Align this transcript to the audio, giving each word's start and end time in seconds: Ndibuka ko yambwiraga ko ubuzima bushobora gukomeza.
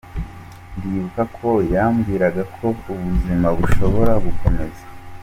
Ndibuka 0.77 1.21
ko 1.37 1.49
yambwiraga 1.73 2.43
ko 2.55 2.65
ubuzima 2.91 3.47
bushobora 3.57 4.13
gukomeza. 4.25 4.83